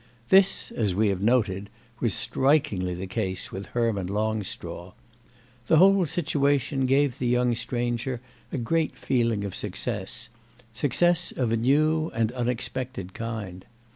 [0.29, 1.69] This, as we have noted,
[1.99, 4.93] was strikingly the case with Herman Longstraw.
[5.67, 8.19] The whole situation gave the young stranger
[8.51, 13.63] a great feeling of success—success of a new and unexpected kind.